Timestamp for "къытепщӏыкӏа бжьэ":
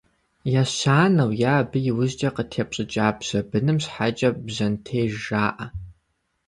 2.35-3.39